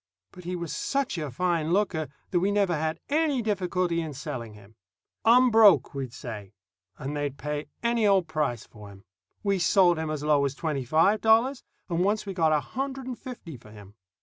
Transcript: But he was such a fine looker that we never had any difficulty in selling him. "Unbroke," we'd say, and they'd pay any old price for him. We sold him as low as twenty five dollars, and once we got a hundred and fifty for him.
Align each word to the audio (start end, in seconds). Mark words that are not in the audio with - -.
But 0.31 0.45
he 0.45 0.55
was 0.55 0.75
such 0.75 1.19
a 1.19 1.29
fine 1.29 1.71
looker 1.73 2.07
that 2.31 2.39
we 2.39 2.51
never 2.51 2.75
had 2.75 2.99
any 3.07 3.43
difficulty 3.43 4.01
in 4.01 4.15
selling 4.15 4.55
him. 4.55 4.73
"Unbroke," 5.25 5.93
we'd 5.93 6.11
say, 6.11 6.53
and 6.97 7.15
they'd 7.15 7.37
pay 7.37 7.67
any 7.83 8.07
old 8.07 8.27
price 8.27 8.65
for 8.65 8.87
him. 8.89 9.03
We 9.43 9.59
sold 9.59 9.99
him 9.99 10.09
as 10.09 10.23
low 10.23 10.43
as 10.43 10.55
twenty 10.55 10.85
five 10.85 11.21
dollars, 11.21 11.61
and 11.87 11.99
once 12.03 12.25
we 12.25 12.33
got 12.33 12.51
a 12.51 12.61
hundred 12.61 13.05
and 13.05 13.15
fifty 13.19 13.57
for 13.57 13.69
him. 13.69 13.93